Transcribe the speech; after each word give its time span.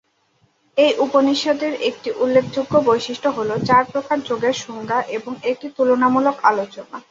এই 0.77 0.91
উপনিষদের 0.99 1.73
একটি 1.89 2.09
উল্লেখযোগ্য 2.23 2.73
বৈশিষ্ট্য 2.87 3.29
হল 3.37 3.49
চার 3.67 3.83
প্রকার 3.91 4.17
যোগের 4.29 4.55
সংজ্ঞা 4.63 4.99
এবং 5.17 5.33
একটি 5.51 5.67
তুলনামূলক 5.77 6.35
আলোচনা। 6.43 6.97